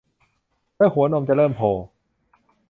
[0.77, 1.73] และหัวนมจะเริ่มโผล่